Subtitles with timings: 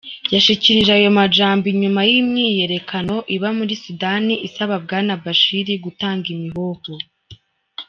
[0.33, 6.93] Yashikirije ayo majambo inyuma y'imyirekano iba muri Sudani isaba Bwana Bashir gutanga imihoho.